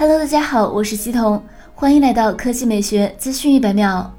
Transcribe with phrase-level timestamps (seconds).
[0.00, 1.42] Hello，大家好，我是西彤，
[1.74, 4.10] 欢迎来到科技美学资讯一百秒。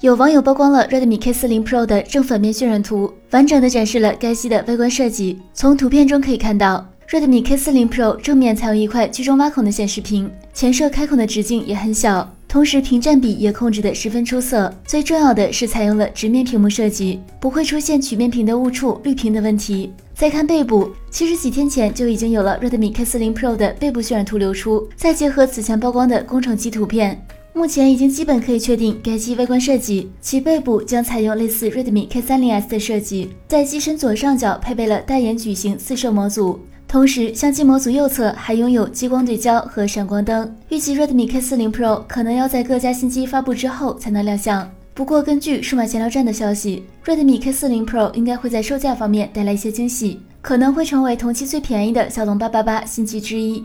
[0.00, 5.40] 有网友曝光了 Redmi K40 Pro 的正反面渲染图，完整的展示了该机的外观设计。
[5.54, 12.28] 从图片中可以看到，Redmi K40 Pro 正面采用一块居中挖孔的显示屏，前摄开孔的直径也很小。
[12.52, 14.70] 同时，屏占比也控制得十分出色。
[14.84, 19.90] 最重要的是，采用了直面屏幕设计，不会出现曲面屏的误触、绿屏的问题。
[20.14, 36.60] 再看背部，其实几天前就已经有了 Redmi K40 Pro 的背部渲染图流出，再结合此前曝光的工程机图片，目前已经基本可以确定该机外观设计，其背部将采用类似 Redmi K30S 的设计，在机身左上角配备了大眼矩形四摄模组。
[36.92, 40.54] 同时，相机模组右侧还拥有激光对焦和闪光灯。
[40.68, 44.70] 预计 Redmi K40 Pro 可能要在各家新机发布之后才能亮相。
[44.92, 53.64] 不过，根据数码闲聊站的消息，Redmi K40 Pro 应该会在售价方面带来一些惊喜，可能会成为同期最便宜的骁龙八八八新机之一。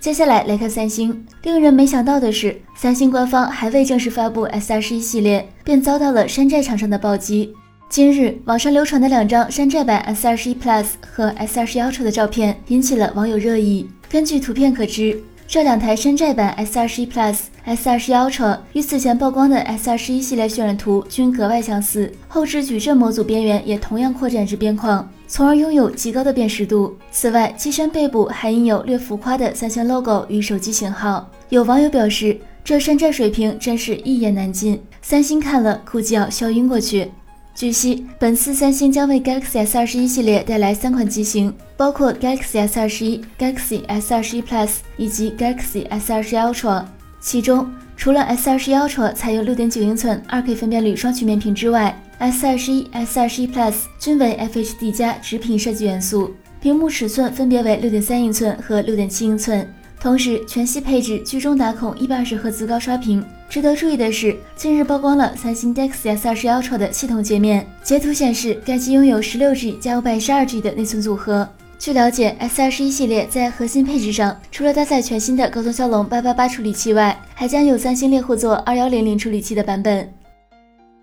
[0.00, 7.54] 接下来来看三星，令人没想到的是，三星官方还未正式发布 S21 系列，便遭到了山寨厂商的暴击。
[7.88, 13.88] 今日，网上流传的两张山寨版 S21 Plus 和 S21 Ultra 的照片引起了网友热议。
[14.10, 26.94] 根据图片可知，这两台山寨版 S21 Plus、S21 Ultra 与此前曝光的 S21 系列渲染图均格外相似，后置矩阵模组边缘也同样扩展至边框，从而拥有极高的辨识度。
[27.10, 31.30] 此外，机身背部还印有略浮夸的三星 logo 与手机型号。
[31.48, 37.10] 有网友表示，这山寨水平真是一言难尽，三星看了估计要笑晕过去。
[37.58, 46.84] 据悉，本次三星将为 Galaxy S21 系列带来三款机型，包括 Galaxy S21、Galaxy S21 Plus 以及 Galaxy S21 Ultra。
[47.20, 56.30] 其中，除了 S21 Ultra 采用6.9英寸 2K 分辨率双曲面屏之外，S21、S21 Plus 均为 FHD+ 加直屏设计元素，
[56.62, 59.68] 屏幕尺寸分别为6.3英寸和6.7英寸。
[60.00, 63.24] 同时，全系配置居中打孔一百二十赫兹高刷屏。
[63.48, 71.48] 值得注意的是，近日曝光了三星 Dex S20 Ultra 的系统界面，截图显示该机拥有十六 G 加五百一十二 G 的内存组合。
[71.78, 80.12] 据了解，S21 系列在核心配置上，除了搭载全新的高通骁龙八八八处理器外，还将有三星猎户座二幺零零处理器的版本。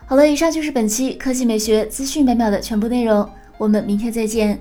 [0.05, 4.59] 好了，以上就是本期科技美学资讯百秒的全部内容，我们明天再见。